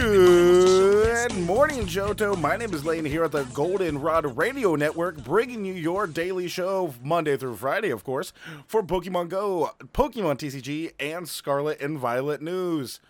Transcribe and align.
Good 0.00 1.36
morning, 1.40 1.80
Johto. 1.80 2.40
My 2.40 2.56
name 2.56 2.72
is 2.72 2.84
Lane 2.84 3.04
here 3.04 3.24
at 3.24 3.32
the 3.32 3.42
Goldenrod 3.46 4.36
Radio 4.36 4.76
Network, 4.76 5.24
bringing 5.24 5.64
you 5.64 5.74
your 5.74 6.06
daily 6.06 6.46
show 6.46 6.94
Monday 7.02 7.36
through 7.36 7.56
Friday, 7.56 7.90
of 7.90 8.04
course, 8.04 8.32
for 8.68 8.80
Pokemon 8.84 9.28
Go, 9.28 9.72
Pokemon 9.92 10.38
TCG, 10.38 10.92
and 11.00 11.28
Scarlet 11.28 11.80
and 11.80 11.98
Violet 11.98 12.40
news. 12.40 13.00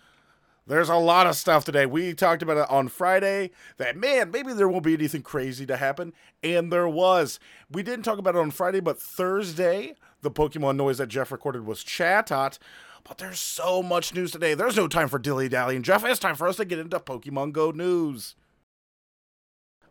There's 0.65 0.89
a 0.89 0.95
lot 0.95 1.27
of 1.27 1.35
stuff 1.35 1.63
today. 1.63 1.85
We 1.85 2.15
talked 2.15 2.41
about 2.41 2.57
it 2.57 2.69
on 2.71 2.87
Friday 2.87 3.51
that, 3.77 3.95
man, 3.95 4.31
maybe 4.31 4.53
there 4.53 4.67
won't 4.67 4.83
be 4.83 4.95
anything 4.95 5.21
crazy 5.21 5.67
to 5.67 5.77
happen. 5.77 6.11
And 6.43 6.73
there 6.73 6.89
was. 6.89 7.39
We 7.69 7.83
didn't 7.83 8.03
talk 8.03 8.17
about 8.17 8.33
it 8.33 8.39
on 8.39 8.49
Friday, 8.49 8.79
but 8.79 8.99
Thursday, 8.99 9.93
the 10.23 10.31
Pokemon 10.31 10.77
noise 10.77 10.97
that 10.97 11.07
Jeff 11.07 11.31
recorded 11.31 11.67
was 11.67 11.83
Chatot. 11.83 12.57
But 13.03 13.17
there's 13.17 13.39
so 13.39 13.81
much 13.81 14.13
news 14.13 14.31
today. 14.31 14.53
There's 14.53 14.77
no 14.77 14.87
time 14.87 15.07
for 15.07 15.19
dilly 15.19 15.49
dallying, 15.49 15.83
Jeff. 15.83 16.05
It's 16.05 16.19
time 16.19 16.35
for 16.35 16.47
us 16.47 16.57
to 16.57 16.65
get 16.65 16.79
into 16.79 16.99
Pokemon 16.99 17.53
Go 17.53 17.71
news. 17.71 18.35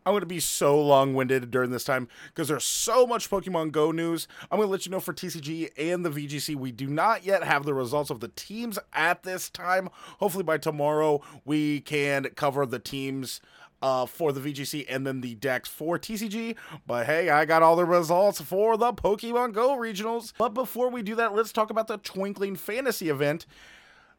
I'm 0.08 0.12
going 0.12 0.20
to 0.20 0.26
be 0.26 0.40
so 0.40 0.80
long 0.80 1.12
winded 1.12 1.50
during 1.50 1.70
this 1.70 1.84
time 1.84 2.08
because 2.28 2.48
there's 2.48 2.64
so 2.64 3.06
much 3.06 3.28
Pokemon 3.28 3.72
Go 3.72 3.92
news. 3.92 4.26
I'm 4.50 4.56
going 4.56 4.68
to 4.68 4.72
let 4.72 4.86
you 4.86 4.92
know 4.92 5.00
for 5.00 5.12
TCG 5.12 5.70
and 5.76 6.02
the 6.02 6.10
VGC, 6.10 6.56
we 6.56 6.72
do 6.72 6.86
not 6.86 7.26
yet 7.26 7.44
have 7.44 7.66
the 7.66 7.74
results 7.74 8.08
of 8.08 8.20
the 8.20 8.28
teams 8.28 8.78
at 8.94 9.22
this 9.22 9.50
time. 9.50 9.90
Hopefully, 10.18 10.44
by 10.44 10.56
tomorrow, 10.56 11.20
we 11.44 11.80
can 11.80 12.24
cover 12.36 12.64
the 12.64 12.78
teams 12.78 13.42
uh, 13.82 14.06
for 14.06 14.32
the 14.32 14.40
VGC 14.40 14.86
and 14.88 15.06
then 15.06 15.20
the 15.20 15.34
decks 15.34 15.68
for 15.68 15.98
TCG. 15.98 16.56
But 16.86 17.06
hey, 17.06 17.30
I 17.30 17.44
got 17.44 17.62
all 17.62 17.76
the 17.76 17.84
results 17.84 18.40
for 18.40 18.76
the 18.76 18.92
Pokemon 18.92 19.52
Go 19.52 19.76
regionals. 19.76 20.32
But 20.38 20.54
before 20.54 20.90
we 20.90 21.02
do 21.02 21.14
that, 21.16 21.34
let's 21.34 21.52
talk 21.52 21.70
about 21.70 21.88
the 21.88 21.98
Twinkling 21.98 22.56
Fantasy 22.56 23.08
event 23.08 23.46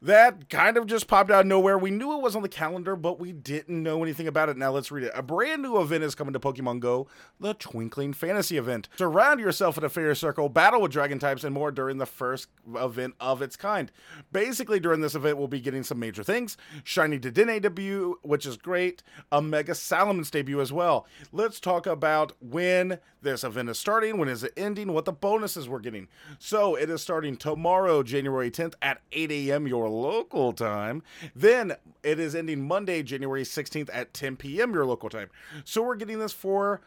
that 0.01 0.49
kind 0.49 0.77
of 0.77 0.87
just 0.87 1.07
popped 1.07 1.29
out 1.29 1.41
of 1.41 1.45
nowhere. 1.45 1.77
We 1.77 1.91
knew 1.91 2.13
it 2.13 2.21
was 2.21 2.35
on 2.35 2.41
the 2.41 2.49
calendar, 2.49 2.95
but 2.95 3.19
we 3.19 3.33
didn't 3.33 3.83
know 3.83 4.01
anything 4.01 4.27
about 4.27 4.47
it. 4.47 4.57
Now 4.57 4.71
let's 4.71 4.91
read 4.91 5.03
it. 5.03 5.11
A 5.13 5.21
brand 5.21 5.61
new 5.61 5.79
event 5.81 6.03
is 6.03 6.15
coming 6.15 6.33
to 6.33 6.39
Pokemon 6.39 6.79
Go, 6.79 7.07
the 7.39 7.53
Twinkling 7.53 8.13
Fantasy 8.13 8.57
event. 8.57 8.87
Surround 8.97 9.39
yourself 9.39 9.77
in 9.77 9.83
a 9.83 9.89
fair 9.89 10.15
circle, 10.15 10.47
battle 10.47 10.81
with 10.81 10.91
dragon 10.91 11.19
types, 11.19 11.43
and 11.43 11.53
more 11.53 11.71
during 11.71 11.97
the 11.97 12.05
first 12.05 12.47
event 12.75 13.13
of 13.19 13.41
its 13.41 13.57
kind. 13.57 13.91
Basically, 14.31 14.79
during 14.79 15.01
this 15.01 15.15
event, 15.15 15.37
we'll 15.37 15.47
be 15.47 15.59
getting 15.59 15.83
some 15.83 15.99
major 15.99 16.23
things. 16.23 16.55
Shiny 16.83 17.19
Dedenne 17.19 17.61
debut, 17.61 18.19
which 18.21 18.45
is 18.45 18.55
great. 18.55 19.03
A 19.31 19.41
Mega 19.41 19.73
Salamence 19.73 20.31
debut 20.31 20.61
as 20.61 20.71
well. 20.71 21.07
Let's 21.33 21.59
talk 21.59 21.85
about 21.85 22.33
when 22.39 22.99
this 23.21 23.43
event 23.43 23.69
is 23.69 23.77
starting, 23.77 24.17
when 24.17 24.29
is 24.29 24.43
it 24.43 24.53
ending, 24.55 24.93
what 24.93 25.03
the 25.03 25.11
bonuses 25.11 25.67
we're 25.67 25.79
getting. 25.79 26.07
So 26.37 26.75
it 26.75 26.89
is 26.89 27.01
starting 27.01 27.35
tomorrow, 27.35 28.01
January 28.01 28.49
10th 28.49 28.75
at 28.81 29.01
8 29.11 29.31
a.m. 29.31 29.67
your 29.67 29.88
local 29.89 30.53
time. 30.53 31.03
Then 31.35 31.73
it 32.03 32.19
is 32.19 32.35
ending 32.35 32.67
Monday, 32.67 33.03
January 33.03 33.43
16th 33.43 33.89
at 33.91 34.13
10 34.13 34.37
p.m. 34.37 34.73
your 34.73 34.85
local 34.85 35.09
time. 35.09 35.29
So 35.65 35.81
we're 35.81 35.95
getting 35.95 36.19
this 36.19 36.33
for 36.33 36.81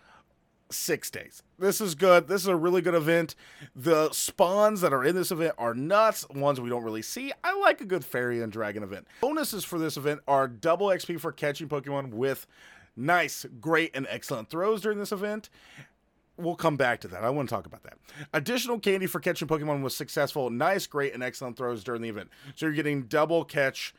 six 0.70 1.10
days. 1.10 1.42
This 1.58 1.80
is 1.80 1.94
good. 1.94 2.28
This 2.28 2.42
is 2.42 2.48
a 2.48 2.56
really 2.56 2.80
good 2.80 2.94
event. 2.94 3.34
The 3.76 4.10
spawns 4.10 4.80
that 4.80 4.92
are 4.92 5.04
in 5.04 5.14
this 5.14 5.30
event 5.30 5.54
are 5.58 5.74
nuts, 5.74 6.26
ones 6.30 6.60
we 6.60 6.70
don't 6.70 6.84
really 6.84 7.02
see. 7.02 7.32
I 7.44 7.58
like 7.58 7.80
a 7.80 7.84
good 7.84 8.04
fairy 8.04 8.42
and 8.42 8.50
dragon 8.50 8.82
event. 8.82 9.06
Bonuses 9.20 9.64
for 9.64 9.78
this 9.78 9.96
event 9.96 10.20
are 10.26 10.48
double 10.48 10.88
XP 10.88 11.20
for 11.20 11.32
catching 11.32 11.68
Pokemon 11.68 12.14
with 12.14 12.46
nice, 12.96 13.46
great, 13.60 13.90
and 13.94 14.06
excellent 14.08 14.48
throws 14.48 14.80
during 14.82 14.98
this 14.98 15.12
event 15.12 15.50
we'll 16.36 16.56
come 16.56 16.76
back 16.76 17.00
to 17.00 17.08
that. 17.08 17.24
I 17.24 17.30
want 17.30 17.48
to 17.48 17.54
talk 17.54 17.66
about 17.66 17.82
that. 17.84 17.98
Additional 18.32 18.78
candy 18.78 19.06
for 19.06 19.20
catching 19.20 19.48
Pokemon 19.48 19.82
was 19.82 19.96
successful. 19.96 20.50
Nice, 20.50 20.86
great, 20.86 21.14
and 21.14 21.22
excellent 21.22 21.56
throws 21.56 21.84
during 21.84 22.02
the 22.02 22.08
event. 22.08 22.30
So 22.56 22.66
you're 22.66 22.74
getting 22.74 23.02
double 23.02 23.44
catch 23.44 23.94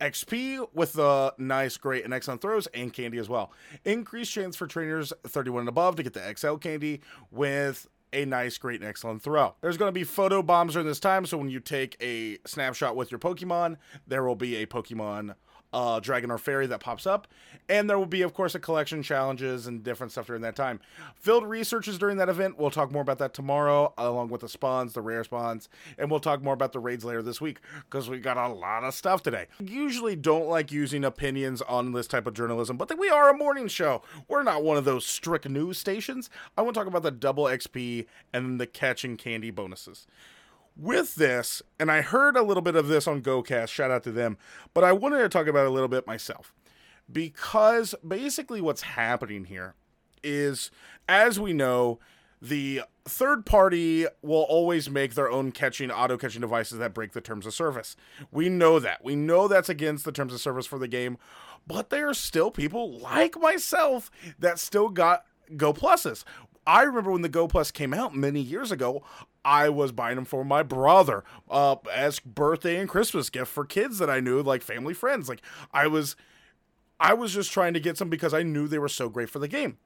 XP 0.00 0.66
with 0.74 0.94
the 0.94 1.34
nice, 1.38 1.76
great, 1.76 2.04
and 2.04 2.12
excellent 2.12 2.40
throws 2.40 2.66
and 2.68 2.92
candy 2.92 3.18
as 3.18 3.28
well. 3.28 3.52
Increased 3.84 4.32
chance 4.32 4.56
for 4.56 4.66
trainers 4.66 5.12
31 5.24 5.60
and 5.60 5.68
above 5.68 5.96
to 5.96 6.02
get 6.02 6.12
the 6.12 6.34
XL 6.36 6.56
candy 6.56 7.00
with 7.30 7.86
a 8.12 8.24
nice, 8.24 8.58
great, 8.58 8.80
and 8.80 8.88
excellent 8.88 9.22
throw. 9.22 9.54
There's 9.60 9.76
going 9.76 9.88
to 9.88 9.92
be 9.92 10.04
photo 10.04 10.42
bombs 10.42 10.74
during 10.74 10.86
this 10.86 11.00
time, 11.00 11.24
so 11.24 11.38
when 11.38 11.48
you 11.48 11.60
take 11.60 11.96
a 12.00 12.38
snapshot 12.46 12.96
with 12.96 13.10
your 13.10 13.18
Pokemon, 13.18 13.76
there 14.06 14.24
will 14.24 14.36
be 14.36 14.56
a 14.56 14.66
Pokemon 14.66 15.34
uh, 15.72 16.00
dragon 16.00 16.30
or 16.30 16.38
fairy 16.38 16.66
that 16.66 16.80
pops 16.80 17.06
up. 17.06 17.26
And 17.68 17.88
there 17.88 17.98
will 17.98 18.06
be, 18.06 18.22
of 18.22 18.34
course, 18.34 18.54
a 18.54 18.58
collection 18.58 19.02
challenges 19.02 19.66
and 19.66 19.82
different 19.82 20.12
stuff 20.12 20.26
during 20.26 20.42
that 20.42 20.56
time. 20.56 20.80
Field 21.14 21.44
researches 21.44 21.98
during 21.98 22.16
that 22.18 22.28
event. 22.28 22.58
We'll 22.58 22.70
talk 22.70 22.90
more 22.90 23.02
about 23.02 23.18
that 23.18 23.34
tomorrow, 23.34 23.94
along 23.96 24.28
with 24.28 24.40
the 24.40 24.48
spawns, 24.48 24.92
the 24.92 25.00
rare 25.00 25.24
spawns, 25.24 25.68
and 25.96 26.10
we'll 26.10 26.20
talk 26.20 26.42
more 26.42 26.54
about 26.54 26.72
the 26.72 26.80
raids 26.80 27.04
later 27.04 27.22
this 27.22 27.40
week 27.40 27.60
because 27.84 28.10
we 28.10 28.18
got 28.18 28.36
a 28.36 28.48
lot 28.48 28.84
of 28.84 28.94
stuff 28.94 29.22
today. 29.22 29.46
Usually 29.60 30.16
don't 30.16 30.48
like 30.48 30.72
using 30.72 31.04
opinions 31.04 31.62
on 31.62 31.92
this 31.92 32.06
type 32.06 32.26
of 32.26 32.34
journalism, 32.34 32.76
but 32.76 32.98
we 32.98 33.08
are 33.08 33.30
a 33.30 33.36
morning 33.36 33.68
show. 33.68 34.02
We're 34.28 34.42
not 34.42 34.62
one 34.62 34.76
of 34.76 34.84
those 34.84 35.06
strict 35.06 35.48
news 35.48 35.78
stations. 35.78 36.28
I 36.56 36.62
want 36.62 36.74
to 36.74 36.80
talk 36.80 36.88
about 36.88 37.02
the 37.02 37.10
double 37.10 37.44
XP 37.44 38.06
and 38.32 38.60
the 38.60 38.66
catching 38.66 39.16
candy 39.16 39.50
bonuses 39.50 40.06
with 40.76 41.14
this, 41.16 41.62
and 41.78 41.90
I 41.90 42.00
heard 42.00 42.36
a 42.36 42.42
little 42.42 42.62
bit 42.62 42.76
of 42.76 42.88
this 42.88 43.06
on 43.06 43.22
GoCast, 43.22 43.68
shout 43.68 43.90
out 43.90 44.02
to 44.04 44.12
them, 44.12 44.38
but 44.74 44.84
I 44.84 44.92
wanted 44.92 45.18
to 45.18 45.28
talk 45.28 45.46
about 45.46 45.64
it 45.64 45.68
a 45.68 45.72
little 45.72 45.88
bit 45.88 46.06
myself. 46.06 46.54
Because 47.10 47.94
basically, 48.06 48.60
what's 48.60 48.82
happening 48.82 49.44
here 49.44 49.74
is, 50.22 50.70
as 51.08 51.38
we 51.38 51.52
know, 51.52 51.98
the 52.40 52.82
third 53.04 53.44
party 53.44 54.06
will 54.22 54.42
always 54.42 54.88
make 54.88 55.14
their 55.14 55.30
own 55.30 55.52
catching 55.52 55.90
auto 55.90 56.16
catching 56.16 56.40
devices 56.40 56.78
that 56.78 56.94
break 56.94 57.12
the 57.12 57.20
terms 57.20 57.46
of 57.46 57.54
service. 57.54 57.96
We 58.30 58.48
know 58.48 58.78
that. 58.78 59.04
We 59.04 59.14
know 59.14 59.48
that's 59.48 59.68
against 59.68 60.04
the 60.04 60.12
terms 60.12 60.32
of 60.32 60.40
service 60.40 60.66
for 60.66 60.78
the 60.78 60.88
game, 60.88 61.18
but 61.66 61.90
there 61.90 62.08
are 62.08 62.14
still 62.14 62.50
people 62.50 62.98
like 62.98 63.38
myself 63.38 64.10
that 64.38 64.58
still 64.58 64.88
got 64.88 65.24
Go 65.56 65.72
Pluses. 65.72 66.24
I 66.66 66.82
remember 66.82 67.10
when 67.10 67.22
the 67.22 67.28
Go 67.28 67.48
Plus 67.48 67.70
came 67.70 67.92
out 67.92 68.14
many 68.14 68.40
years 68.40 68.72
ago, 68.72 69.02
I 69.44 69.68
was 69.68 69.92
buying 69.92 70.16
them 70.16 70.24
for 70.24 70.44
my 70.44 70.62
brother 70.62 71.24
uh, 71.50 71.76
as 71.92 72.20
birthday 72.20 72.78
and 72.78 72.88
Christmas 72.88 73.30
gift 73.30 73.50
for 73.50 73.64
kids 73.64 73.98
that 73.98 74.10
I 74.10 74.20
knew, 74.20 74.42
like 74.42 74.62
family 74.62 74.94
friends. 74.94 75.28
Like 75.28 75.42
I 75.72 75.86
was, 75.86 76.16
I 77.00 77.14
was 77.14 77.32
just 77.32 77.52
trying 77.52 77.74
to 77.74 77.80
get 77.80 77.98
some 77.98 78.08
because 78.08 78.34
I 78.34 78.42
knew 78.42 78.68
they 78.68 78.78
were 78.78 78.88
so 78.88 79.08
great 79.08 79.30
for 79.30 79.38
the 79.38 79.48
game. 79.48 79.78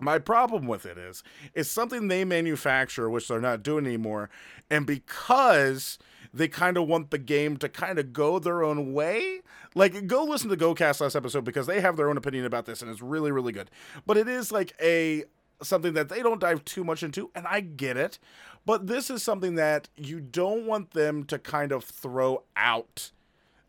My 0.00 0.18
problem 0.18 0.66
with 0.68 0.86
it 0.86 0.96
is, 0.96 1.24
it's 1.54 1.70
something 1.70 2.06
they 2.06 2.24
manufacture, 2.24 3.10
which 3.10 3.26
they're 3.26 3.40
not 3.40 3.64
doing 3.64 3.84
anymore, 3.84 4.30
and 4.70 4.86
because 4.86 5.98
they 6.32 6.46
kind 6.46 6.76
of 6.76 6.86
want 6.86 7.10
the 7.10 7.18
game 7.18 7.56
to 7.56 7.68
kind 7.68 7.98
of 7.98 8.12
go 8.12 8.38
their 8.38 8.62
own 8.62 8.92
way. 8.92 9.40
Like, 9.74 10.06
go 10.06 10.24
listen 10.24 10.50
to 10.50 10.56
GoCast 10.56 11.00
last 11.00 11.16
episode 11.16 11.44
because 11.44 11.66
they 11.66 11.80
have 11.80 11.96
their 11.96 12.08
own 12.08 12.16
opinion 12.16 12.44
about 12.44 12.66
this, 12.66 12.80
and 12.80 12.90
it's 12.90 13.02
really, 13.02 13.32
really 13.32 13.52
good. 13.52 13.70
But 14.06 14.16
it 14.16 14.28
is 14.28 14.52
like 14.52 14.72
a 14.80 15.24
something 15.62 15.94
that 15.94 16.08
they 16.08 16.22
don't 16.22 16.40
dive 16.40 16.64
too 16.64 16.84
much 16.84 17.02
into, 17.02 17.30
and 17.34 17.46
I 17.46 17.60
get 17.60 17.96
it. 17.96 18.18
But 18.64 18.86
this 18.86 19.10
is 19.10 19.22
something 19.22 19.54
that 19.54 19.88
you 19.96 20.20
don't 20.20 20.66
want 20.66 20.92
them 20.92 21.24
to 21.24 21.38
kind 21.38 21.72
of 21.72 21.84
throw 21.84 22.44
out 22.56 23.12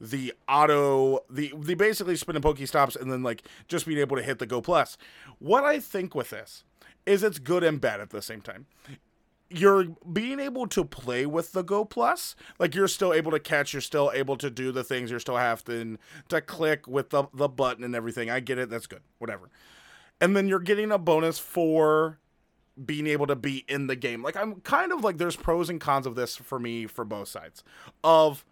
the 0.01 0.33
auto 0.47 1.19
the 1.29 1.53
the 1.57 1.75
basically 1.75 2.16
spinning 2.16 2.41
PokeStops 2.41 3.00
and 3.00 3.11
then 3.11 3.22
like 3.22 3.44
just 3.67 3.85
being 3.85 4.00
able 4.00 4.16
to 4.16 4.23
hit 4.23 4.39
the 4.39 4.45
Go 4.45 4.61
Plus. 4.61 4.97
What 5.39 5.63
I 5.63 5.79
think 5.79 6.16
with 6.16 6.29
this 6.29 6.63
is 7.05 7.23
it's 7.23 7.39
good 7.39 7.63
and 7.63 7.81
bad 7.81 8.00
at 8.00 8.09
the 8.09 8.21
same 8.21 8.41
time. 8.41 8.66
You're 9.50 9.85
being 10.11 10.39
able 10.39 10.67
to 10.67 10.85
play 10.85 11.25
with 11.25 11.53
the 11.53 11.63
Go 11.63 11.83
Plus, 11.83 12.35
like 12.59 12.75
you're 12.75 12.88
still 12.88 13.13
able 13.13 13.31
to 13.31 13.39
catch, 13.39 13.73
you're 13.73 13.81
still 13.81 14.11
able 14.13 14.38
to 14.38 14.50
do 14.50 14.71
the 14.71 14.83
things, 14.83 15.09
you're 15.09 15.19
still 15.19 15.38
having 15.38 15.97
to 16.29 16.39
click 16.39 16.88
with 16.88 17.09
the 17.09 17.25
the 17.33 17.50
button 17.50 17.83
and 17.83 17.95
everything. 17.95 18.29
I 18.29 18.39
get 18.41 18.57
it, 18.57 18.69
that's 18.69 18.88
good, 18.88 19.01
whatever 19.17 19.50
and 20.22 20.35
then 20.35 20.47
you're 20.47 20.59
getting 20.59 20.92
a 20.92 20.98
bonus 20.98 21.39
for 21.39 22.19
being 22.86 23.07
able 23.07 23.27
to 23.27 23.36
be 23.36 23.66
in 23.68 23.88
the 23.88 23.95
game. 23.95 24.24
Like 24.24 24.38
I'm 24.38 24.62
kind 24.62 24.92
of 24.92 25.04
like 25.04 25.18
there's 25.18 25.36
pros 25.36 25.69
and 25.69 25.81
cons 25.81 26.06
of 26.06 26.16
this 26.16 26.36
for 26.36 26.60
me 26.60 26.86
for 26.88 27.04
both 27.06 27.27
sides. 27.27 27.63
Of 28.04 28.45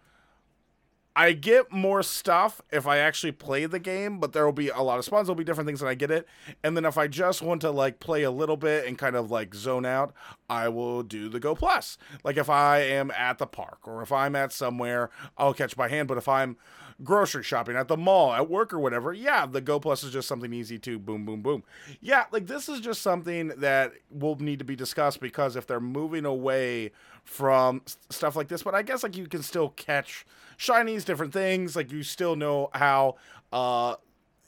I 1.18 1.32
get 1.32 1.72
more 1.72 2.04
stuff 2.04 2.62
if 2.70 2.86
I 2.86 2.98
actually 2.98 3.32
play 3.32 3.66
the 3.66 3.80
game, 3.80 4.20
but 4.20 4.32
there 4.32 4.44
will 4.44 4.52
be 4.52 4.68
a 4.68 4.82
lot 4.82 5.00
of 5.00 5.04
spawns. 5.04 5.26
There'll 5.26 5.34
be 5.34 5.42
different 5.42 5.66
things 5.66 5.80
and 5.80 5.88
I 5.88 5.94
get 5.94 6.12
it. 6.12 6.28
And 6.62 6.76
then 6.76 6.84
if 6.84 6.96
I 6.96 7.08
just 7.08 7.42
want 7.42 7.60
to 7.62 7.72
like 7.72 7.98
play 7.98 8.22
a 8.22 8.30
little 8.30 8.56
bit 8.56 8.86
and 8.86 8.96
kind 8.96 9.16
of 9.16 9.28
like 9.28 9.52
zone 9.52 9.84
out, 9.84 10.12
I 10.48 10.68
will 10.68 11.02
do 11.02 11.28
the 11.28 11.40
Go 11.40 11.56
Plus. 11.56 11.98
Like 12.22 12.36
if 12.36 12.48
I 12.48 12.82
am 12.82 13.10
at 13.10 13.38
the 13.38 13.46
park 13.46 13.80
or 13.82 14.00
if 14.00 14.12
I'm 14.12 14.36
at 14.36 14.52
somewhere, 14.52 15.10
I'll 15.36 15.54
catch 15.54 15.76
by 15.76 15.88
hand. 15.88 16.06
But 16.06 16.18
if 16.18 16.28
I'm 16.28 16.56
grocery 17.02 17.42
shopping, 17.42 17.76
at 17.76 17.88
the 17.88 17.96
mall, 17.96 18.32
at 18.32 18.48
work, 18.50 18.72
or 18.72 18.78
whatever, 18.78 19.12
yeah, 19.12 19.46
the 19.46 19.60
Go 19.60 19.78
Plus 19.78 20.02
is 20.02 20.12
just 20.12 20.28
something 20.28 20.52
easy 20.52 20.78
to 20.80 20.98
boom, 20.98 21.24
boom, 21.24 21.42
boom. 21.42 21.62
Yeah, 22.00 22.24
like 22.32 22.46
this 22.46 22.68
is 22.68 22.80
just 22.80 23.02
something 23.02 23.48
that 23.58 23.92
will 24.10 24.36
need 24.36 24.58
to 24.58 24.64
be 24.64 24.76
discussed 24.76 25.20
because 25.20 25.56
if 25.56 25.66
they're 25.66 25.80
moving 25.80 26.24
away 26.24 26.92
from 27.24 27.82
stuff 28.10 28.36
like 28.36 28.48
this, 28.48 28.62
but 28.62 28.74
I 28.74 28.82
guess 28.82 29.02
like 29.02 29.16
you 29.16 29.26
can 29.26 29.42
still 29.42 29.70
catch 29.70 30.26
shinies, 30.58 31.04
different 31.04 31.32
things, 31.32 31.76
like 31.76 31.92
you 31.92 32.02
still 32.02 32.36
know 32.36 32.70
how 32.72 33.16
uh 33.52 33.94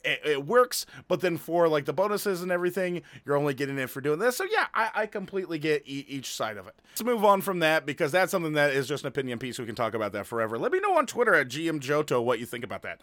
it, 0.05 0.21
it, 0.25 0.47
works, 0.47 0.87
but 1.09 1.21
then 1.21 1.37
for 1.37 1.69
like 1.69 1.85
the 1.85 1.93
bonuses 1.93 2.43
and 2.43 2.51
everything, 2.51 3.03
you're 3.25 3.37
only 3.37 3.55
getting 3.55 3.79
it 3.79 3.91
for 3.91 4.01
doing 4.01 4.19
this. 4.19 4.37
So 4.37 4.45
yeah, 4.45 4.67
I, 4.75 4.91
I 4.95 5.07
completely 5.07 5.59
get 5.59 5.83
e- 5.87 6.07
each 6.09 6.35
side 6.35 6.57
of 6.57 6.67
it. 6.67 6.75
Let's 6.93 7.05
move 7.05 7.25
on 7.25 7.41
from 7.41 7.61
that 7.61 7.87
because 7.87 8.13
that's 8.13 8.31
something 8.31 8.55
that 8.55 8.73
is 8.73 8.89
just 8.89 9.05
an 9.05 9.09
opinion 9.09 9.39
piece. 9.39 9.59
We 9.59 9.67
can 9.67 9.75
talk 9.75 9.95
about 9.95 10.13
that 10.13 10.27
forever. 10.27 10.59
Let 10.59 10.73
me 10.73 10.81
know 10.81 10.97
on 10.97 11.07
Twitter 11.07 11.35
at 11.35 11.49
GM 11.49 11.81
Johto 11.81 12.23
what 12.23 12.39
you 12.39 12.47
think 12.47 12.65
about 12.65 12.83
that. 12.83 13.01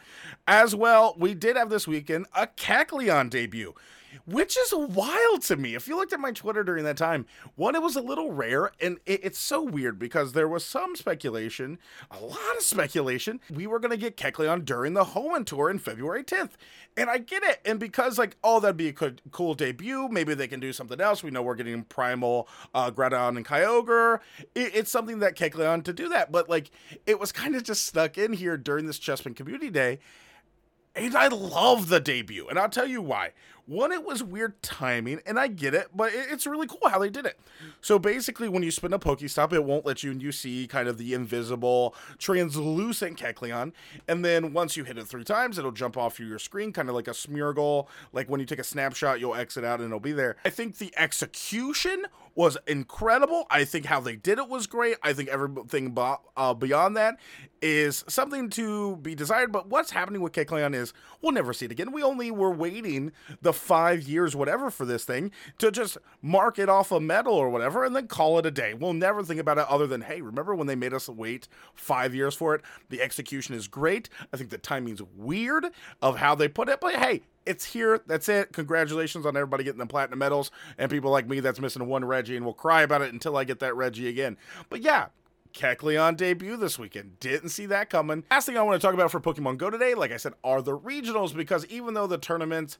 As 0.47 0.75
well, 0.75 1.15
we 1.17 1.33
did 1.33 1.55
have 1.55 1.69
this 1.69 1.87
weekend 1.87 2.27
a 2.35 2.47
Kecleon 2.47 3.29
debut 3.29 3.73
which 4.25 4.57
is 4.57 4.73
wild 4.73 5.41
to 5.43 5.55
me. 5.55 5.75
If 5.75 5.87
you 5.87 5.95
looked 5.95 6.13
at 6.13 6.19
my 6.19 6.31
Twitter 6.31 6.63
during 6.63 6.83
that 6.85 6.97
time, 6.97 7.25
one, 7.55 7.75
it 7.75 7.81
was 7.81 7.95
a 7.95 8.01
little 8.01 8.31
rare, 8.31 8.71
and 8.81 8.97
it, 9.05 9.21
it's 9.23 9.39
so 9.39 9.61
weird 9.61 9.99
because 9.99 10.33
there 10.33 10.47
was 10.47 10.65
some 10.65 10.95
speculation, 10.95 11.79
a 12.11 12.19
lot 12.19 12.55
of 12.55 12.63
speculation, 12.63 13.39
we 13.49 13.67
were 13.67 13.79
going 13.79 13.91
to 13.91 13.97
get 13.97 14.17
Kecleon 14.17 14.65
during 14.65 14.93
the 14.93 15.05
Hoenn 15.05 15.45
Tour 15.45 15.69
in 15.69 15.79
February 15.79 16.23
10th. 16.23 16.51
And 16.95 17.09
I 17.09 17.19
get 17.19 17.43
it. 17.43 17.61
And 17.63 17.79
because, 17.79 18.17
like, 18.17 18.37
oh, 18.43 18.59
that'd 18.59 18.75
be 18.75 18.89
a 18.89 19.11
cool, 19.31 19.53
debut, 19.53 20.09
maybe 20.09 20.33
they 20.33 20.47
can 20.47 20.59
do 20.59 20.73
something 20.73 20.99
else. 20.99 21.21
We 21.21 21.29
know 21.29 21.43
we're 21.43 21.55
getting 21.55 21.83
Primal, 21.83 22.47
uh, 22.73 22.89
Groudon, 22.89 23.37
and 23.37 23.45
Kyogre. 23.45 24.19
It, 24.55 24.71
it's 24.75 24.91
something 24.91 25.19
that 25.19 25.35
Kecleon 25.35 25.83
to 25.83 25.93
do 25.93 26.09
that. 26.09 26.31
But, 26.31 26.49
like, 26.49 26.71
it 27.05 27.19
was 27.19 27.31
kind 27.31 27.55
of 27.55 27.63
just 27.63 27.85
stuck 27.85 28.17
in 28.17 28.33
here 28.33 28.57
during 28.57 28.87
this 28.87 28.99
Chespin 28.99 29.35
Community 29.35 29.69
Day. 29.69 29.99
And 30.95 31.15
I 31.15 31.27
love 31.27 31.89
the 31.89 31.99
debut. 31.99 32.47
And 32.47 32.57
I'll 32.57 32.69
tell 32.69 32.87
you 32.87 33.01
why. 33.01 33.33
One, 33.67 33.91
it 33.91 34.05
was 34.05 34.23
weird 34.23 34.61
timing, 34.63 35.19
and 35.25 35.37
I 35.37 35.47
get 35.47 35.73
it, 35.73 35.89
but 35.93 36.11
it's 36.13 36.47
really 36.47 36.67
cool 36.67 36.89
how 36.89 36.99
they 36.99 37.09
did 37.09 37.25
it. 37.25 37.37
So 37.81 37.99
basically, 37.99 38.47
when 38.47 38.63
you 38.63 38.71
spin 38.71 38.93
a 38.93 38.99
Pokestop, 38.99 39.51
it 39.51 39.65
won't 39.65 39.85
let 39.85 40.03
you, 40.03 40.11
and 40.11 40.23
you 40.23 40.31
see 40.31 40.67
kind 40.67 40.87
of 40.87 40.97
the 40.97 41.13
invisible, 41.13 41.93
translucent 42.17 43.19
Kecleon. 43.19 43.73
And 44.07 44.23
then 44.23 44.53
once 44.53 44.77
you 44.77 44.85
hit 44.85 44.97
it 44.97 45.05
three 45.05 45.25
times, 45.25 45.57
it'll 45.57 45.73
jump 45.73 45.97
off 45.97 46.17
your 46.17 46.39
screen, 46.39 46.71
kind 46.71 46.87
of 46.87 46.95
like 46.95 47.09
a 47.09 47.11
Smeargle. 47.11 47.87
Like 48.13 48.29
when 48.29 48.39
you 48.39 48.45
take 48.45 48.59
a 48.59 48.63
snapshot, 48.63 49.19
you'll 49.19 49.35
exit 49.35 49.65
out 49.65 49.79
and 49.81 49.87
it'll 49.87 49.99
be 49.99 50.13
there. 50.13 50.37
I 50.45 50.49
think 50.49 50.77
the 50.77 50.93
execution 50.95 52.05
was 52.35 52.55
incredible. 52.67 53.47
I 53.49 53.65
think 53.65 53.85
how 53.85 53.99
they 53.99 54.15
did 54.15 54.37
it 54.37 54.47
was 54.47 54.67
great. 54.67 54.97
I 55.01 55.11
think 55.11 55.27
everything 55.27 55.97
uh, 56.37 56.53
beyond 56.53 56.95
that 56.95 57.17
is 57.63 58.05
something 58.07 58.51
to 58.51 58.97
be 58.97 59.15
desired. 59.15 59.51
But 59.51 59.69
what's 59.69 59.89
happening 59.89 60.21
with 60.21 60.33
Kecleon 60.33 60.75
is 60.75 60.93
we'll 61.19 61.31
never 61.31 61.51
see 61.51 61.65
it 61.65 61.71
again. 61.71 61.91
We 61.91 62.03
only 62.03 62.29
were 62.29 62.51
waiting 62.51 63.11
the 63.41 63.53
five 63.57 64.03
years, 64.03 64.35
whatever, 64.35 64.69
for 64.69 64.85
this 64.85 65.03
thing 65.05 65.31
to 65.57 65.71
just 65.71 65.97
mark 66.21 66.59
it 66.59 66.69
off 66.69 66.91
a 66.91 66.99
medal 66.99 67.33
or 67.33 67.49
whatever 67.49 67.83
and 67.83 67.95
then 67.95 68.07
call 68.07 68.39
it 68.39 68.45
a 68.45 68.51
day. 68.51 68.73
We'll 68.73 68.93
never 68.93 69.23
think 69.23 69.39
about 69.39 69.57
it 69.57 69.65
other 69.67 69.87
than, 69.87 70.01
hey, 70.01 70.21
remember 70.21 70.55
when 70.55 70.67
they 70.67 70.75
made 70.75 70.93
us 70.93 71.09
wait 71.09 71.47
five 71.75 72.15
years 72.15 72.35
for 72.35 72.55
it? 72.55 72.61
The 72.89 73.01
execution 73.01 73.55
is 73.55 73.67
great. 73.67 74.09
I 74.31 74.37
think 74.37 74.49
the 74.49 74.57
timing's 74.57 75.01
weird 75.15 75.67
of 76.01 76.17
how 76.17 76.35
they 76.35 76.47
put 76.47 76.69
it, 76.69 76.79
but 76.79 76.95
hey, 76.95 77.21
it's 77.45 77.65
here. 77.65 78.01
That's 78.05 78.29
it. 78.29 78.51
Congratulations 78.51 79.25
on 79.25 79.35
everybody 79.37 79.63
getting 79.63 79.79
the 79.79 79.85
platinum 79.85 80.19
medals 80.19 80.51
and 80.77 80.91
people 80.91 81.11
like 81.11 81.27
me 81.27 81.39
that's 81.39 81.59
missing 81.59 81.87
one 81.87 82.03
Regi 82.05 82.35
and 82.35 82.45
will 82.45 82.53
cry 82.53 82.81
about 82.81 83.01
it 83.01 83.13
until 83.13 83.37
I 83.37 83.43
get 83.45 83.59
that 83.59 83.75
Regi 83.75 84.07
again. 84.07 84.37
But 84.69 84.81
yeah, 84.81 85.07
Kecleon 85.53 86.17
debut 86.17 86.57
this 86.57 86.77
weekend. 86.77 87.19
Didn't 87.19 87.49
see 87.49 87.65
that 87.67 87.89
coming. 87.89 88.23
Last 88.29 88.45
thing 88.45 88.57
I 88.57 88.61
want 88.61 88.79
to 88.81 88.85
talk 88.85 88.93
about 88.93 89.11
for 89.11 89.19
Pokemon 89.19 89.57
Go 89.57 89.69
today, 89.69 89.93
like 89.93 90.11
I 90.11 90.17
said, 90.17 90.33
are 90.43 90.61
the 90.61 90.77
regionals 90.77 91.35
because 91.35 91.65
even 91.67 91.93
though 91.93 92.07
the 92.07 92.17
tournaments 92.17 92.77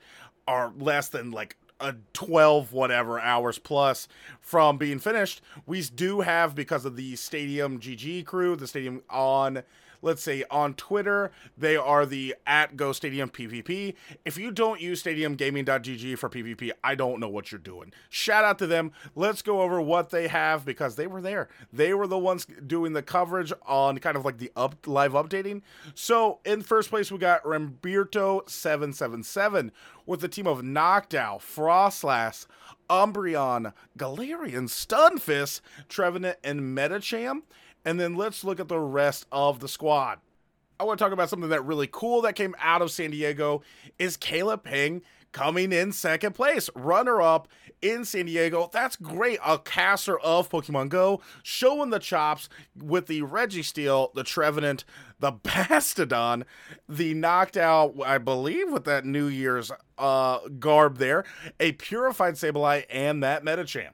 are 0.48 0.74
less 0.78 1.10
than 1.10 1.32
like 1.32 1.58
a 1.80 1.96
12 2.14 2.74
whatever 2.74 3.20
hours 3.20 3.60
plus 3.60 4.08
from 4.40 4.78
being 4.78 5.00
finished, 5.00 5.42
we 5.66 5.82
do 5.82 6.22
have 6.22 6.56
because 6.56 6.86
of 6.86 6.96
the 6.96 7.16
Stadium 7.16 7.80
GG 7.80 8.26
crew, 8.26 8.56
the 8.56 8.68
Stadium 8.68 9.02
on 9.10 9.64
let's 10.08 10.24
say 10.24 10.44
on 10.50 10.74
Twitter, 10.74 11.30
they 11.58 11.76
are 11.76 12.06
the 12.06 12.34
at 12.48 12.78
Go 12.78 12.94
Stadium 12.94 13.30
PvP. 13.30 13.94
If 14.24 14.38
you 14.38 14.52
don't 14.52 14.80
use 14.82 15.04
stadiumgaming.gg 15.04 16.18
for 16.18 16.30
PvP, 16.30 16.72
I 16.84 16.96
don't 16.96 17.20
know 17.20 17.28
what 17.28 17.52
you're 17.52 17.60
doing. 17.60 17.92
Shout 18.10 18.46
out 18.46 18.58
to 18.60 18.68
them. 18.68 18.94
Let's 19.16 19.42
go 19.42 19.62
over 19.62 19.82
what 19.82 20.10
they 20.10 20.30
have 20.30 20.64
because 20.66 20.96
they 20.96 21.08
were 21.08 21.22
there. 21.22 21.50
They 21.74 21.94
were 21.94 22.08
the 22.08 22.18
ones 22.18 22.48
doing 22.66 22.94
the 22.94 23.04
coverage 23.04 23.52
on 23.66 23.98
kind 24.00 24.16
of 24.16 24.24
like 24.24 24.38
the 24.38 24.54
up 24.56 24.88
live 24.88 25.12
updating. 25.12 25.62
So 25.94 26.40
in 26.46 26.62
first 26.64 26.90
place, 26.90 27.12
we 27.12 27.18
got 27.18 27.44
Ramberto777 27.44 29.72
with 30.06 30.22
the 30.22 30.30
team 30.30 30.48
of 30.48 30.62
Noctowl, 30.62 31.42
Froslass, 31.42 32.48
Umbreon, 32.90 33.74
Galarian, 34.00 34.70
Stunfisk, 34.70 35.60
Trevenant, 35.90 36.38
and 36.46 36.62
Medicham 36.62 37.42
and 37.88 37.98
then 37.98 38.16
let's 38.16 38.44
look 38.44 38.60
at 38.60 38.68
the 38.68 38.78
rest 38.78 39.26
of 39.32 39.62
the 39.62 39.68
squad. 39.70 40.20
I 40.78 40.84
want 40.84 41.00
to 41.00 41.06
talk 41.06 41.14
about 41.14 41.30
something 41.30 41.50
that 41.52 41.64
really 41.64 41.88
cool 41.90 42.22
that 42.24 42.36
came 42.36 42.54
out 42.60 42.82
of 42.82 42.92
San 42.92 43.12
Diego 43.12 43.62
is 43.98 44.18
Caleb 44.18 44.66
Ping 44.66 45.04
coming 45.32 45.72
in 45.72 45.94
second 45.94 46.36
place, 46.36 46.70
runner 46.76 47.22
up 47.22 47.48
in 47.82 48.04
San 48.04 48.26
Diego. 48.26 48.70
That's 48.74 48.98
great. 48.98 49.40
A 49.44 49.58
caster 49.58 50.20
of 50.20 50.50
Pokemon 50.50 50.90
Go 50.90 51.22
showing 51.44 51.90
the 51.90 52.00
chops 52.00 52.50
with 52.76 53.08
the 53.08 53.22
Registeel, 53.22 54.14
the 54.14 54.24
Trevenant, 54.26 54.84
the 55.20 55.32
Bastiodon, 55.44 56.44
the 56.90 57.16
Noctowl, 57.16 58.04
I 58.06 58.18
believe, 58.18 58.70
with 58.70 58.84
that 58.84 59.06
New 59.06 59.28
Year's 59.28 59.72
uh, 59.98 60.40
garb 60.60 60.98
there, 60.98 61.24
a 61.58 61.72
purified 61.72 62.34
Sableye, 62.34 62.84
and 62.90 63.24
that 63.24 63.46
Medicham. 63.46 63.92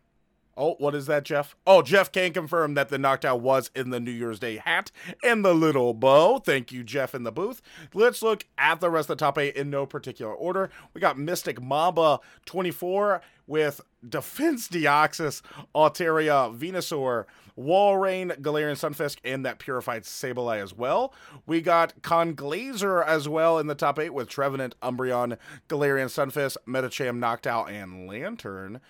Oh, 0.55 0.75
what 0.77 0.93
is 0.93 1.07
that, 1.07 1.23
Jeff? 1.23 1.55
Oh, 1.65 1.81
Jeff 1.81 2.11
can 2.11 2.31
confirm 2.31 2.75
that 2.75 2.89
the 2.89 2.97
Noctowl 2.97 3.39
was 3.39 3.71
in 3.75 3.89
the 3.89 3.99
New 3.99 4.11
Year's 4.11 4.39
Day 4.39 4.57
hat 4.57 4.91
and 5.23 5.43
the 5.43 5.53
little 5.53 5.95
bow. 5.95 6.37
Thank 6.37 6.71
you, 6.71 6.83
Jeff, 6.83 7.15
in 7.15 7.23
the 7.23 7.31
booth. 7.31 7.61
Let's 7.93 8.21
look 8.21 8.45
at 8.57 8.79
the 8.79 8.91
rest 8.91 9.09
of 9.09 9.17
the 9.17 9.25
top 9.25 9.39
eight 9.39 9.55
in 9.55 9.71
no 9.71 9.87
particular 9.87 10.33
order. 10.33 10.69
We 10.93 11.01
got 11.01 11.17
Mystic 11.17 11.59
Mamba 11.59 12.19
24 12.45 13.21
with 13.47 13.81
Defense 14.07 14.67
Deoxys, 14.67 15.41
Altaria, 15.73 16.55
Venusaur, 16.55 17.25
Walrein, 17.57 18.39
Galarian 18.41 18.75
Stunfisk, 18.75 19.17
and 19.23 19.45
that 19.45 19.59
Purified 19.59 20.03
Sableye 20.03 20.61
as 20.61 20.73
well. 20.73 21.13
We 21.45 21.61
got 21.61 21.99
Conglazer 22.01 23.05
as 23.05 23.27
well 23.27 23.57
in 23.57 23.67
the 23.67 23.75
top 23.75 23.97
eight 23.99 24.13
with 24.13 24.29
Trevenant, 24.29 24.75
Umbreon, 24.81 25.37
Galarian 25.67 26.07
Stunfisk, 26.07 26.57
Medicham, 26.67 27.19
Noctowl, 27.19 27.69
and 27.69 28.07
Lanturn. 28.07 28.81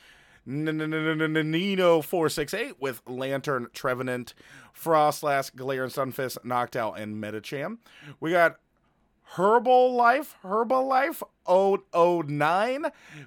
Nino468 0.47 2.75
with 2.79 3.01
Lanturn, 3.07 3.67
Trevenant, 3.73 4.33
Froslass, 4.77 5.53
Galarian 5.53 5.93
Stunfisk, 5.93 6.43
out 6.75 6.99
and 6.99 7.21
Medicham. 7.21 7.77
We 8.19 8.31
got 8.31 8.57
Herbal 9.35 9.95
Life, 9.95 10.35
Herbal 10.43 10.87
Life, 10.87 11.23
009 11.47 12.85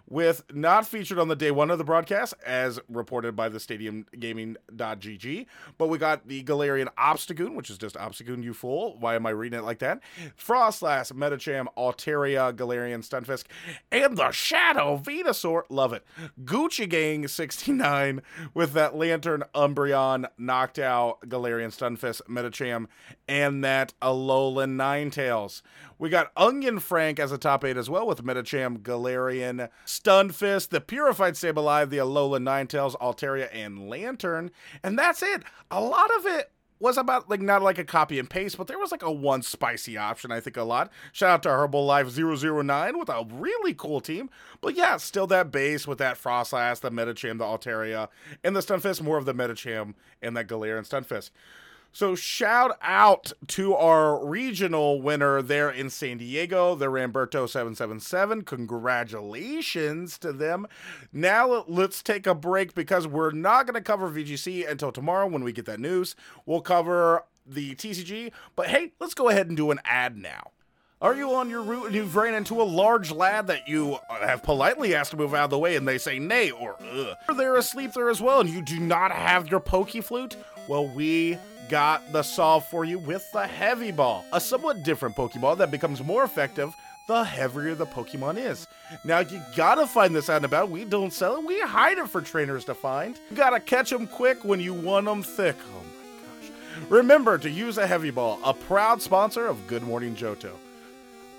with 0.09 0.45
not 0.53 0.87
featured 0.87 1.19
on 1.19 1.29
the 1.29 1.37
day 1.37 1.51
one 1.51 1.71
of 1.71 1.79
the 1.79 1.85
broadcast 1.85 2.35
as 2.45 2.81
reported 2.89 3.37
by 3.37 3.49
the 3.49 3.61
stadium 3.61 4.07
gaming.gg 4.19 5.47
but 5.79 5.89
we 5.89 5.99
got 5.99 6.27
the 6.29 6.43
galarian 6.45 6.89
obstagoon 6.99 7.55
which 7.55 7.71
is 7.71 7.79
just 7.79 7.97
obstagoon 7.97 8.43
you 8.43 8.55
fool. 8.55 8.97
Why 8.99 9.15
am 9.15 9.27
i 9.27 9.31
reading 9.31 9.59
it 9.59 9.65
like 9.65 9.79
that? 9.81 10.01
Froslass 10.39 11.13
medicham 11.13 11.67
altaria 11.77 12.53
galarian 12.53 13.07
stunfisk 13.07 13.45
and 13.91 14.17
the 14.17 14.31
shadow 14.31 14.99
venusaur. 14.99 15.63
Love 15.69 15.93
it. 15.93 16.05
Gucci 16.45 16.89
gang 16.89 17.27
69 17.29 18.23
with 18.55 18.73
that 18.73 18.97
lanturn 18.97 19.45
umbreon 19.55 20.27
Noctowl 20.41 21.21
galarian 21.27 21.71
stunfisk 21.71 22.23
metacham 22.23 22.87
and 23.29 23.63
that 23.65 23.93
alolan 24.01 24.77
ninetales 24.77 25.63
we 25.99 26.11
got 26.11 26.33
onion 26.37 26.79
frank 26.79 27.19
as 27.19 27.33
a 27.33 27.39
top 27.39 27.65
eight 27.65 27.77
as 27.77 27.89
well 27.89 28.07
with 28.07 28.25
Medicham, 28.25 28.79
Galarian, 28.79 29.69
Stunfisk, 29.87 30.69
the 30.69 30.81
Purified 30.81 31.35
Sableye, 31.35 31.89
the 31.89 31.99
Alola 31.99 32.39
Ninetales, 32.39 32.97
Altaria, 33.01 33.49
and 33.53 33.89
Lanturn. 33.89 34.51
And 34.83 34.99
that's 34.99 35.23
it. 35.23 35.43
A 35.71 35.81
lot 35.81 36.11
of 36.17 36.27
it 36.27 36.51
was 36.79 36.99
about 36.99 37.29
like 37.31 37.41
not 37.41 37.63
like 37.63 37.79
a 37.79 37.85
copy 37.85 38.19
and 38.19 38.29
paste, 38.29 38.59
but 38.59 38.67
there 38.67 38.79
was 38.79 38.91
like 38.91 39.03
a 39.03 39.11
one 39.11 39.43
spicy 39.43 39.97
option, 39.97 40.31
I 40.31 40.41
think 40.41 40.57
a 40.57 40.63
lot. 40.63 40.93
Shout 41.13 41.31
out 41.31 41.43
to 41.45 41.49
Herbalife 41.49 42.15
009 42.15 42.99
with 42.99 43.09
a 43.09 43.27
really 43.31 43.75
cool 43.75 44.01
team. 44.01 44.29
But 44.61 44.75
yeah, 44.75 44.99
still 44.99 45.27
that 45.29 45.51
base 45.51 45.87
with 45.87 45.99
that 45.99 46.19
Froslass, 46.23 46.81
the 46.81 46.91
Medicham, 46.91 47.39
the 47.39 47.45
Altaria, 47.45 48.09
and 48.45 48.55
the 48.55 48.61
Stunfisk, 48.61 49.01
more 49.01 49.17
of 49.17 49.25
the 49.25 49.35
Medicham 49.35 49.95
and 50.21 50.37
that 50.37 50.49
Galarian 50.49 50.87
Stunfisk. 50.87 51.31
So 51.97 52.15
shout 52.15 52.77
out 52.83 53.33
to 53.47 53.75
our 53.75 54.23
regional 54.23 55.01
winner 55.01 55.41
there 55.41 55.71
in 55.71 55.89
San 55.89 56.19
Diego, 56.19 56.75
the 56.75 56.89
Ramberto 56.89 57.49
777. 57.49 58.43
Congratulations 58.43 60.19
to 60.19 60.35
them. 60.35 60.67
Now 61.11 61.65
let's 61.67 62.03
take 62.03 62.27
a 62.27 62.35
break 62.35 62.75
because 62.75 63.07
we're 63.07 63.31
not 63.31 63.65
going 63.65 63.77
to 63.77 63.81
cover 63.81 64.11
VGC 64.11 64.71
until 64.71 64.93
tomorrow 64.93 65.27
when 65.27 65.43
we 65.43 65.53
get 65.55 65.65
that 65.65 65.81
news. 65.81 66.15
We'll 66.45 66.61
cover 66.61 67.25
the 67.47 67.75
TCG, 67.75 68.31
but 68.57 68.67
hey, 68.67 68.93
let's 69.01 69.15
go 69.15 69.31
ahead 69.31 69.49
and 69.49 69.57
do 69.57 69.71
an 69.71 69.81
ad 69.87 70.19
now. 70.19 70.51
Are 71.01 71.15
you 71.15 71.33
on 71.35 71.49
your 71.49 71.63
route 71.63 71.87
and 71.87 71.95
you've 71.95 72.15
ran 72.15 72.35
into 72.35 72.61
a 72.61 72.65
large 72.65 73.11
lad 73.11 73.47
that 73.47 73.69
you 73.69 73.99
have 74.11 74.43
politely 74.43 74.95
asked 74.95 75.13
to 75.13 75.17
move 75.17 75.33
out 75.33 75.45
of 75.45 75.51
the 75.51 75.59
way 75.59 75.77
and 75.77 75.89
they 75.89 75.97
say 75.97 76.19
nay 76.19 76.51
or 76.51 76.77
ugh? 76.93 77.17
They're 77.39 77.57
asleep 77.57 77.95
there 77.95 78.11
as 78.11 78.21
well 78.21 78.41
and 78.41 78.51
you 78.51 78.61
do 78.61 78.81
not 78.81 79.13
have 79.13 79.49
your 79.51 79.61
Poke 79.61 79.93
Flute? 80.03 80.37
Well, 80.69 80.89
we 80.89 81.39
got 81.69 82.13
the 82.13 82.23
solve 82.23 82.67
for 82.69 82.85
you 82.85 82.99
with 82.99 83.31
the 83.33 83.47
Heavy 83.47 83.93
Ball, 83.93 84.25
a 84.33 84.41
somewhat 84.41 84.83
different 84.83 85.17
Pokeball 85.17 85.59
that 85.59 85.71
becomes 85.71 86.03
more 86.03 86.25
effective 86.25 86.75
the 87.07 87.23
heavier 87.23 87.75
the 87.75 87.87
Pokemon 87.87 88.37
is. 88.37 88.67
Now, 89.05 89.21
you 89.21 89.41
gotta 89.55 89.87
find 89.87 90.15
this 90.15 90.29
out 90.29 90.37
and 90.37 90.45
about. 90.45 90.71
We 90.71 90.85
don't 90.85 91.13
sell 91.13 91.37
it, 91.37 91.45
we 91.45 91.61
hide 91.61 91.99
it 91.99 92.09
for 92.09 92.21
trainers 92.21 92.65
to 92.65 92.75
find. 92.75 93.19
You 93.31 93.37
gotta 93.37 93.61
catch 93.61 93.91
them 93.91 94.07
quick 94.07 94.45
when 94.45 94.61
you 94.61 94.75
want 94.75 95.07
them 95.07 95.23
thick. 95.23 95.57
Oh 95.77 95.83
my 95.83 96.49
gosh. 96.49 96.91
Remember 96.91 97.39
to 97.39 97.51
use 97.51 97.79
a 97.79 97.87
Heavy 97.87 98.11
Ball, 98.11 98.41
a 98.45 98.53
proud 98.53 99.01
sponsor 99.01 99.47
of 99.47 99.67
Good 99.67 99.83
Morning 99.83 100.17
Johto. 100.17 100.53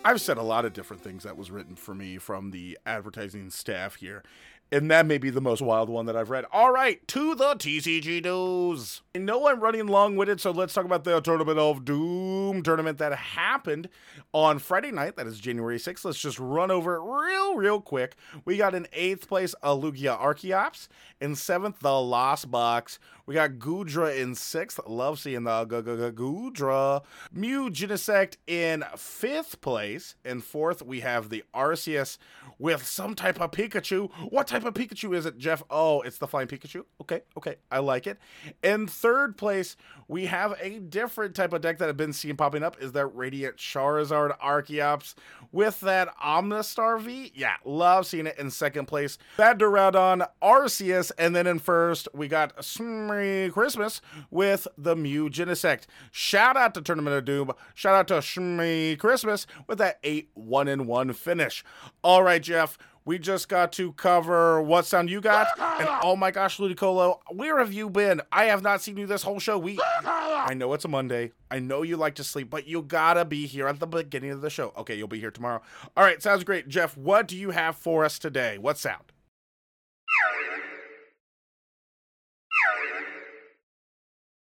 I've 0.05 0.21
said 0.21 0.37
a 0.37 0.43
lot 0.43 0.63
of 0.63 0.71
different 0.73 1.03
things 1.03 1.23
that 1.23 1.35
was 1.35 1.51
written 1.51 1.75
for 1.75 1.93
me 1.93 2.17
from 2.17 2.51
the 2.51 2.77
advertising 2.85 3.49
staff 3.49 3.95
here. 3.95 4.23
And 4.71 4.91
that 4.91 5.05
may 5.05 5.17
be 5.17 5.29
the 5.29 5.39
most 5.39 5.61
wild 5.61 5.89
one 5.89 6.07
that 6.07 6.17
I've 6.17 6.29
read. 6.29 6.45
All 6.51 6.71
right, 6.71 7.05
to 7.07 7.35
the 7.35 7.55
TCG 7.55 8.23
news. 8.23 9.01
I 9.15 9.19
know 9.19 9.47
I'm 9.47 9.61
running 9.61 9.87
long 9.87 10.17
winded, 10.17 10.41
so 10.41 10.51
let's 10.51 10.73
talk 10.73 10.83
about 10.83 11.05
the 11.05 11.21
Tournament 11.21 11.57
of 11.57 11.85
Doom 11.85 12.63
tournament 12.63 12.97
that 12.97 13.13
happened 13.13 13.87
on 14.33 14.59
Friday 14.59 14.91
night. 14.91 15.15
That 15.15 15.25
is 15.25 15.39
January 15.39 15.77
6th. 15.77 16.03
Let's 16.03 16.19
just 16.19 16.37
run 16.37 16.69
over 16.69 16.95
it 16.95 17.01
real, 17.01 17.55
real 17.55 17.79
quick. 17.79 18.15
We 18.43 18.57
got 18.57 18.75
in 18.75 18.87
eighth 18.91 19.27
place, 19.27 19.55
a 19.63 19.69
Lugia 19.69 20.19
Archeops. 20.19 20.89
In 21.21 21.35
seventh, 21.35 21.79
the 21.79 21.99
Lost 21.99 22.51
Box. 22.51 22.99
We 23.25 23.33
got 23.33 23.53
Goodra 23.53 24.17
in 24.17 24.35
sixth. 24.35 24.79
Love 24.87 25.19
seeing 25.19 25.43
the 25.43 25.65
Goodra. 25.65 27.03
Mew 27.33 27.69
Genesect 27.69 28.37
in 28.47 28.85
fifth 28.95 29.59
place. 29.61 30.15
In 30.23 30.41
fourth, 30.41 30.81
we 30.81 31.01
have 31.01 31.29
the 31.29 31.43
Arceus 31.53 32.17
with 32.59 32.85
some 32.85 33.15
type 33.15 33.41
of 33.41 33.51
Pikachu. 33.51 34.09
What 34.29 34.47
type 34.47 34.56
of 34.65 34.73
Pikachu 34.73 35.15
is 35.15 35.25
it, 35.25 35.37
Jeff? 35.37 35.63
Oh, 35.69 36.01
it's 36.01 36.17
the 36.17 36.27
Flying 36.27 36.47
Pikachu. 36.47 36.83
Okay, 37.01 37.21
okay. 37.37 37.55
I 37.71 37.79
like 37.79 38.07
it. 38.07 38.17
In 38.63 38.87
third 38.87 39.37
place, 39.37 39.75
we 40.07 40.27
have 40.27 40.55
a 40.61 40.79
different 40.79 41.35
type 41.35 41.53
of 41.53 41.61
deck 41.61 41.77
that 41.79 41.89
I've 41.89 41.97
been 41.97 42.13
seeing 42.13 42.35
popping 42.35 42.63
up. 42.63 42.81
Is 42.81 42.91
that 42.93 43.07
Radiant 43.07 43.57
Charizard 43.57 44.37
Archeops 44.39 45.15
with 45.51 45.79
that 45.81 46.15
Omnistar 46.17 47.01
V? 47.01 47.31
Yeah, 47.35 47.55
love 47.65 48.05
seeing 48.05 48.27
it 48.27 48.37
in 48.37 48.51
second 48.51 48.85
place. 48.85 49.17
That 49.37 49.57
Duraludon 49.57 50.27
Arceus. 50.41 51.11
And 51.17 51.35
then 51.35 51.47
in 51.47 51.59
first, 51.59 52.07
we 52.13 52.27
got 52.27 52.53
Merry 52.79 53.51
Christmas 53.51 54.01
with 54.29 54.67
the 54.77 54.95
Mew 54.95 55.29
Genesect. 55.29 55.83
Shout 56.11 56.57
out 56.57 56.73
to 56.75 56.81
Tournament 56.81 57.15
of 57.15 57.25
Doom. 57.25 57.51
Shout 57.73 57.95
out 57.95 58.07
to 58.09 58.15
Shmee 58.15 58.97
Christmas 58.99 59.47
with 59.67 59.77
that 59.79 59.99
8 60.03 60.29
1 60.33 60.67
in 60.67 60.87
1 60.87 61.13
finish. 61.13 61.63
All 62.03 62.23
right, 62.23 62.41
Jeff. 62.41 62.77
We 63.07 63.17
just 63.17 63.47
got 63.47 63.71
to 63.73 63.93
cover 63.93 64.61
what 64.61 64.85
sound 64.85 65.09
you 65.09 65.21
got. 65.21 65.47
And 65.77 65.87
oh 66.01 66.15
my 66.15 66.31
gosh, 66.31 66.57
Ludicolo, 66.57 67.19
where 67.29 67.59
have 67.59 67.71
you 67.71 67.87
been? 67.87 68.19
I 68.31 68.45
have 68.45 68.63
not 68.63 68.81
seen 68.81 68.97
you 68.97 69.05
this 69.05 69.21
whole 69.21 69.39
show. 69.39 69.59
We 69.59 69.79
I 70.03 70.55
know 70.55 70.73
it's 70.73 70.85
a 70.85 70.87
Monday. 70.87 71.33
I 71.51 71.59
know 71.59 71.83
you 71.83 71.97
like 71.97 72.15
to 72.15 72.23
sleep, 72.23 72.49
but 72.49 72.65
you 72.65 72.81
gotta 72.81 73.23
be 73.25 73.45
here 73.45 73.67
at 73.67 73.79
the 73.79 73.85
beginning 73.85 74.31
of 74.31 74.41
the 74.41 74.49
show. 74.49 74.73
Okay, 74.75 74.95
you'll 74.95 75.07
be 75.07 75.19
here 75.19 75.29
tomorrow. 75.29 75.61
All 75.95 76.03
right, 76.03 76.21
sounds 76.21 76.43
great. 76.43 76.67
Jeff, 76.67 76.97
what 76.97 77.27
do 77.27 77.37
you 77.37 77.51
have 77.51 77.75
for 77.75 78.03
us 78.03 78.17
today? 78.17 78.57
What 78.57 78.79
sound? 78.79 79.11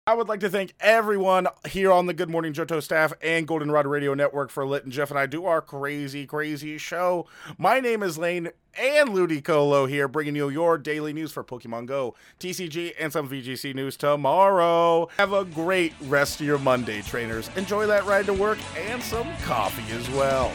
I 0.06 0.12
would 0.12 0.28
like 0.28 0.40
to 0.40 0.50
thank 0.50 0.75
everyone 0.80 1.49
here 1.66 1.90
on 1.90 2.04
the 2.04 2.12
Good 2.12 2.28
Morning 2.28 2.52
Johto 2.52 2.82
staff 2.82 3.14
and 3.23 3.49
Goldenrod 3.49 3.87
Radio 3.87 4.12
Network 4.12 4.50
for 4.50 4.66
letting 4.66 4.90
Jeff 4.90 5.08
and 5.08 5.18
I 5.18 5.25
do 5.25 5.46
our 5.46 5.62
crazy, 5.62 6.26
crazy 6.26 6.76
show. 6.76 7.26
My 7.56 7.80
name 7.80 8.02
is 8.02 8.18
Lane 8.18 8.50
and 8.78 9.08
Ludicolo 9.08 9.88
here, 9.88 10.06
bringing 10.06 10.37
you 10.37 10.50
your 10.50 10.76
daily 10.76 11.14
news 11.14 11.32
for 11.32 11.42
Pokemon 11.42 11.87
Go, 11.87 12.14
TCG, 12.38 12.92
and 13.00 13.14
some 13.14 13.30
VGC 13.30 13.75
news 13.75 13.96
tomorrow. 13.96 15.08
Have 15.16 15.32
a 15.32 15.46
great 15.46 15.94
rest 16.02 16.38
of 16.38 16.46
your 16.46 16.58
Monday, 16.58 17.00
trainers. 17.00 17.49
Enjoy 17.56 17.87
that 17.87 18.04
ride 18.04 18.26
to 18.26 18.34
work 18.34 18.58
and 18.76 19.02
some 19.02 19.34
coffee 19.38 19.90
as 19.94 20.11
well. 20.11 20.52